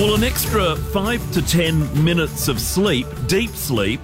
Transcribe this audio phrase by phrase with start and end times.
[0.00, 4.00] Well, an extra five to ten minutes of sleep, deep sleep,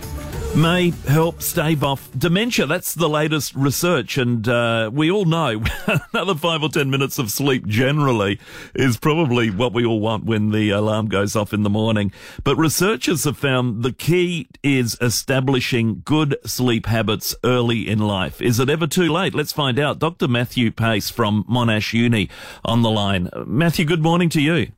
[0.55, 2.67] may help stave off dementia.
[2.67, 5.65] That's the latest research, and uh, we all know
[6.13, 8.39] another five or ten minutes of sleep generally
[8.75, 12.13] is probably what we all want when the alarm goes off in the morning.
[12.45, 18.43] But researchers have found the key is establishing good sleep habits early in life.
[18.43, 19.35] Is it ever too late?
[19.35, 19.99] Let's find out.
[19.99, 20.29] Dr.
[20.29, 22.29] Matthew Pase from Monash Uni
[22.67, 23.31] on the line.
[23.47, 24.73] Matthew, good morning to you.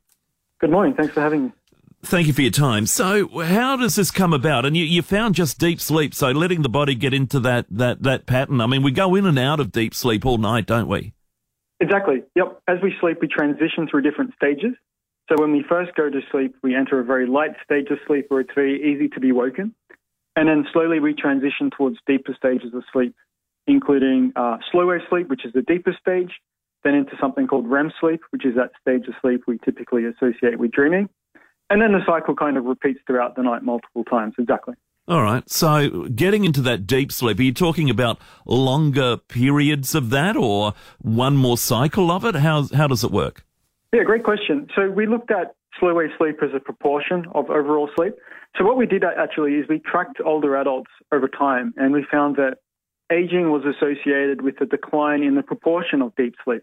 [0.59, 0.93] Good morning.
[0.93, 1.51] Thanks for having me.
[2.01, 2.85] Thank you for your time.
[2.85, 4.65] So, how does this come about?
[4.65, 8.03] And you, you found just deep sleep, so letting the body get into that, that,
[8.03, 8.61] that pattern.
[8.61, 11.13] I mean, we go in and out of deep sleep all night, don't we?
[11.81, 12.23] Exactly.
[12.35, 12.61] Yep.
[12.67, 14.75] As we sleep, we transition through different stages.
[15.27, 18.25] So, when we first go to sleep, we enter a very light stage of sleep
[18.29, 19.75] where it's very easy to be woken.
[20.35, 23.13] And then slowly we transition towards deeper stages of sleep,
[23.67, 26.31] including uh, slow wave sleep, which is the deepest stage,
[26.83, 30.59] then into something called REM sleep, which is that stage of sleep we typically associate
[30.59, 31.09] with dreaming.
[31.69, 34.33] And then the cycle kind of repeats throughout the night multiple times.
[34.39, 34.73] Exactly.
[35.07, 35.47] All right.
[35.49, 40.73] So getting into that deep sleep, are you talking about longer periods of that or
[40.99, 42.35] one more cycle of it?
[42.35, 43.43] How, how does it work?
[43.91, 44.67] Yeah, great question.
[44.75, 48.13] So we looked at slow wave sleep as a proportion of overall sleep.
[48.57, 52.35] So what we did actually is we tracked older adults over time and we found
[52.35, 52.57] that
[53.11, 56.61] aging was associated with a decline in the proportion of deep sleep.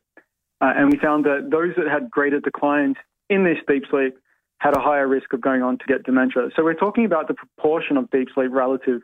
[0.61, 2.97] Uh, and we found that those that had greater declines
[3.29, 4.17] in this deep sleep
[4.59, 6.49] had a higher risk of going on to get dementia.
[6.57, 9.03] So we're talking about the proportion of deep sleep relative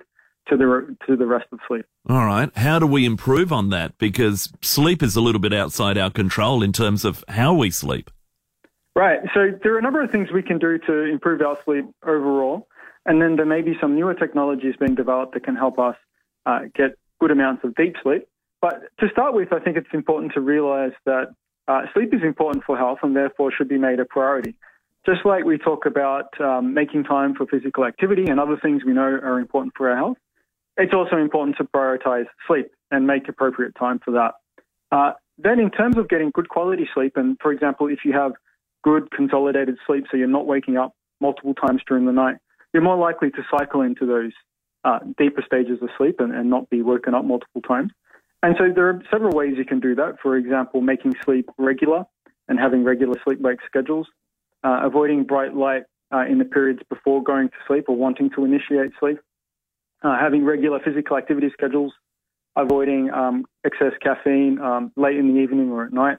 [0.48, 1.84] to the to the rest of sleep.
[2.08, 2.50] All right.
[2.56, 3.96] How do we improve on that?
[3.98, 8.10] Because sleep is a little bit outside our control in terms of how we sleep.
[8.96, 9.20] Right.
[9.34, 12.68] So there are a number of things we can do to improve our sleep overall,
[13.06, 15.96] and then there may be some newer technologies being developed that can help us
[16.44, 18.27] uh, get good amounts of deep sleep.
[18.61, 21.28] But to start with, I think it's important to realize that
[21.69, 24.56] uh, sleep is important for health and therefore should be made a priority.
[25.06, 28.93] Just like we talk about um, making time for physical activity and other things we
[28.93, 30.17] know are important for our health,
[30.77, 34.32] it's also important to prioritize sleep and make appropriate time for that.
[34.91, 38.32] Uh, then, in terms of getting good quality sleep, and for example, if you have
[38.82, 42.37] good consolidated sleep, so you're not waking up multiple times during the night,
[42.72, 44.32] you're more likely to cycle into those
[44.84, 47.93] uh, deeper stages of sleep and, and not be woken up multiple times.
[48.43, 50.16] And so there are several ways you can do that.
[50.20, 52.04] For example, making sleep regular
[52.48, 54.09] and having regular sleep wake schedules,
[54.65, 58.44] uh, avoiding bright light uh, in the periods before going to sleep or wanting to
[58.44, 59.19] initiate sleep,
[60.03, 61.93] uh, having regular physical activity schedules,
[62.56, 66.19] avoiding um, excess caffeine um, late in the evening or at night,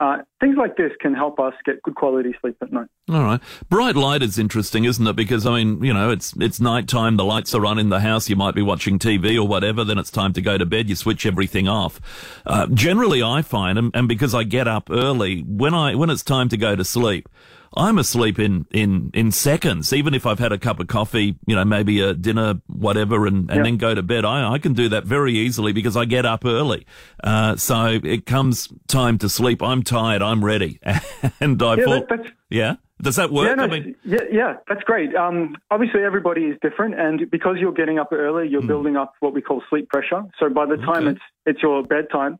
[0.00, 2.88] uh, things like this can help us get good quality sleep at night.
[3.10, 3.40] All right.
[3.68, 5.14] Bright light is interesting, isn't it?
[5.14, 8.28] Because, I mean, you know, it's, it's nighttime, the lights are on in the house,
[8.28, 10.96] you might be watching TV or whatever, then it's time to go to bed, you
[10.96, 12.00] switch everything off.
[12.46, 16.22] Uh, generally, I find, and, and because I get up early, when I, when it's
[16.22, 17.28] time to go to sleep,
[17.76, 21.54] I'm asleep in, in, in seconds, even if I've had a cup of coffee, you
[21.54, 24.24] know, maybe a dinner, whatever, and, and then go to bed.
[24.24, 26.84] I, I can do that very easily because I get up early.
[27.22, 29.62] Uh, so it comes time to sleep.
[29.62, 30.20] I'm tired.
[30.30, 30.78] I'm ready.
[31.40, 32.06] and I yeah, fall.
[32.08, 32.76] That, yeah.
[33.02, 33.48] Does that work?
[33.48, 35.14] Yeah, no, I mean, yeah, yeah, that's great.
[35.14, 38.66] Um, obviously, everybody is different, and because you're getting up early, you're Hmm.
[38.66, 40.22] building up what we call sleep pressure.
[40.38, 41.10] So by the time Okay.
[41.12, 42.38] it's it's your bedtime,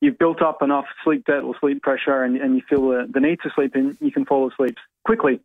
[0.00, 3.20] you've built up enough sleep debt or sleep pressure, and, and you feel the, the
[3.20, 5.40] need to sleep, and you can fall asleep quickly.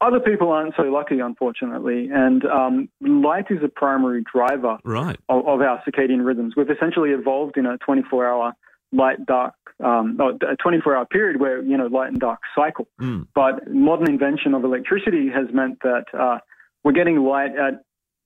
[0.00, 5.16] Other people aren't so lucky, unfortunately, and um, light is a primary driver right.
[5.30, 6.54] of, of our circadian rhythms.
[6.54, 8.52] We've essentially evolved in a 24-hour
[8.92, 9.54] light dark,
[9.84, 12.88] um, no, a 24-hour period where you know light and dark cycle.
[13.00, 13.26] Mm.
[13.34, 16.38] But modern invention of electricity has meant that uh,
[16.84, 17.82] we're getting light at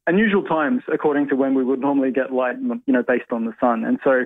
[0.06, 2.56] unusual times according to when we would normally get light,
[2.86, 3.84] you know, based on the sun.
[3.84, 4.24] And so,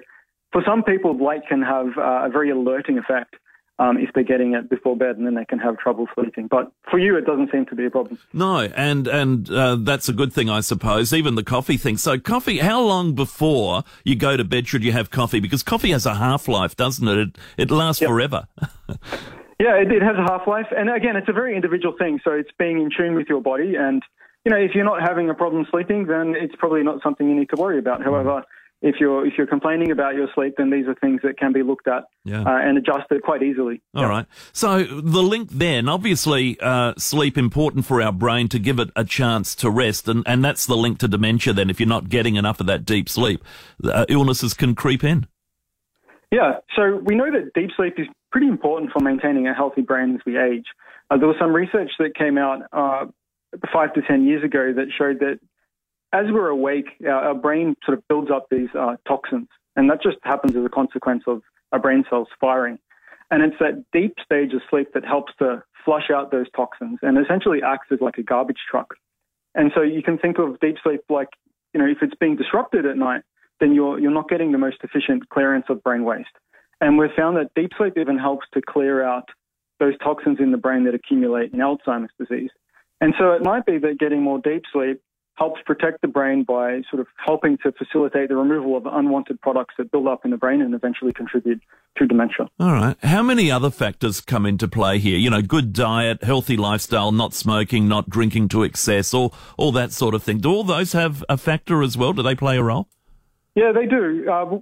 [0.53, 3.35] for some people, light can have uh, a very alerting effect.
[3.77, 6.47] Um, if they're getting it before bed, and then they can have trouble sleeping.
[6.47, 8.21] But for you, it doesn't seem to be a problem.
[8.33, 11.13] No, and and uh, that's a good thing, I suppose.
[11.13, 11.97] Even the coffee thing.
[11.97, 12.59] So, coffee.
[12.59, 15.41] How long before you go to bed should you have coffee?
[15.41, 17.19] Because coffee has a half life, doesn't it?
[17.19, 18.11] It, it lasts Yep.
[18.11, 18.47] forever.
[19.61, 22.19] Yeah, it, it has a half life, and again, it's a very individual thing.
[22.25, 24.03] So it's being in tune with your body, and
[24.45, 27.37] you know, if you're not having a problem sleeping, then it's probably not something you
[27.37, 28.03] need to worry about.
[28.03, 28.43] However,
[28.85, 31.63] if you're if you're complaining about your sleep, then these are things that can be
[31.63, 32.43] looked at Yeah.
[32.43, 33.81] uh, and adjusted quite easily.
[33.95, 34.27] All right.
[34.53, 39.03] So the link then, obviously, uh, sleep important for our brain to give it a
[39.05, 41.55] chance to rest, and, and that's the link to dementia.
[41.55, 43.43] Then, if you're not getting enough of that deep sleep,
[43.83, 45.27] uh, illnesses can creep in.
[46.31, 50.15] Yeah, so we know that deep sleep is pretty important for maintaining a healthy brain
[50.15, 50.67] as we age.
[51.11, 53.07] Uh, there was some research that came out uh,
[53.73, 55.39] five to ten years ago that showed that
[56.15, 60.01] as we're awake, our, our brain sort of builds up these uh, toxins, and that
[60.03, 62.79] just happens as a consequence of our brain cells firing.
[63.31, 67.19] And it's that deep stage of sleep that helps to flush out those toxins and
[67.19, 68.95] essentially acts as like a garbage truck.
[69.55, 71.29] And so you can think of deep sleep like,
[71.73, 73.23] you know, if it's being disrupted at night,
[73.61, 76.29] then you're, you're not getting the most efficient clearance of brain waste.
[76.81, 79.29] And we've found that deep sleep even helps to clear out
[79.81, 82.51] those toxins in the brain that accumulate in Alzheimer's disease.
[83.01, 85.01] And so it might be that getting more deep sleep
[85.37, 89.75] helps protect the brain by sort of helping to facilitate the removal of unwanted products
[89.79, 91.61] that build up in the brain and eventually contribute
[91.99, 92.49] to dementia.
[92.61, 92.97] All right.
[93.03, 95.19] How many other factors come into play here?
[95.19, 99.93] You know, good diet, healthy lifestyle, not smoking, not drinking to excess, all, all that
[99.93, 100.39] sort of thing.
[100.39, 102.13] Do all those have a factor as well?
[102.13, 102.89] Do they play a role?
[103.57, 104.29] Yeah, they do.
[104.31, 104.59] Uh,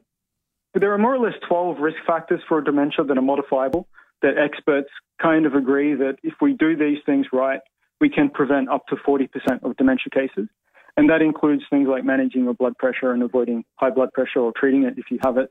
[0.75, 3.89] there are more or less 12 risk factors for dementia that are modifiable
[4.23, 4.89] that experts
[5.21, 7.61] kind of agree that if we do these things right,
[8.01, 9.29] we can prevent up to 40%
[9.63, 10.49] of dementia cases.
[10.97, 14.53] And that includes things like managing your blood pressure and avoiding high blood pressure or
[14.55, 15.51] treating it if you have it,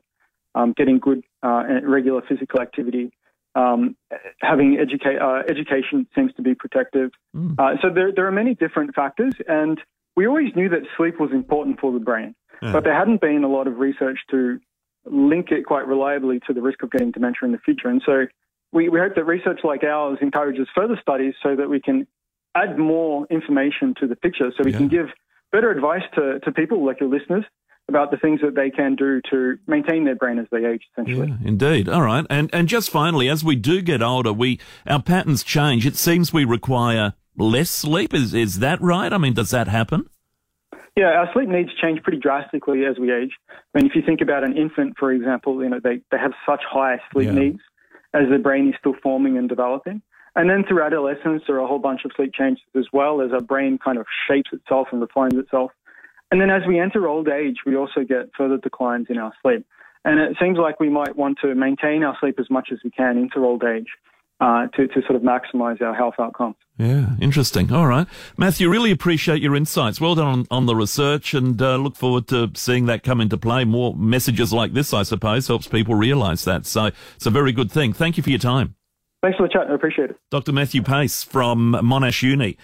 [0.54, 3.12] um, getting good uh, regular physical activity,
[3.54, 3.96] um,
[4.40, 7.10] having educa- uh, education seems to be protective.
[7.36, 7.58] Mm.
[7.58, 9.80] Uh, so there, there are many different factors, and
[10.16, 12.72] we always knew that sleep was important for the brain, yeah.
[12.72, 14.60] but there hadn't been a lot of research to
[15.04, 17.88] link it quite reliably to the risk of getting dementia in the future.
[17.88, 18.26] And so
[18.72, 22.06] we, we hope that research like ours encourages further studies so that we can
[22.54, 24.78] add more information to the picture so we yeah.
[24.78, 25.06] can give
[25.52, 27.44] better advice to, to people like your listeners
[27.88, 31.28] about the things that they can do to maintain their brain as they age, essentially.
[31.28, 31.88] Yeah, indeed.
[31.88, 32.24] All right.
[32.30, 35.84] And, and just finally, as we do get older, we, our patterns change.
[35.84, 38.14] It seems we require less sleep.
[38.14, 39.12] Is, is that right?
[39.12, 40.08] I mean, does that happen?
[40.96, 43.32] Yeah, our sleep needs change pretty drastically as we age.
[43.50, 46.32] I mean, if you think about an infant, for example, you know, they, they have
[46.46, 47.32] such high sleep yeah.
[47.32, 47.60] needs
[48.14, 50.02] as their brain is still forming and developing.
[50.34, 53.32] And then through adolescence, there are a whole bunch of sleep changes as well as
[53.32, 55.72] our brain kind of shapes itself and refines itself.
[56.30, 59.66] And then as we enter old age, we also get further declines in our sleep.
[60.04, 62.90] And it seems like we might want to maintain our sleep as much as we
[62.90, 63.88] can into old age
[64.40, 66.56] uh, to, to sort of maximize our health outcomes.
[66.78, 67.72] Yeah, interesting.
[67.72, 68.08] All right.
[68.36, 70.00] Matthew, really appreciate your insights.
[70.00, 73.36] Well done on, on the research and uh, look forward to seeing that come into
[73.36, 73.64] play.
[73.64, 76.66] More messages like this, I suppose, helps people realize that.
[76.66, 77.92] So it's a very good thing.
[77.92, 78.74] Thank you for your time.
[79.22, 79.70] Thanks for the chat.
[79.70, 80.16] I appreciate it.
[80.30, 80.52] Dr.
[80.52, 82.56] Matthew Pase from Monash Uni.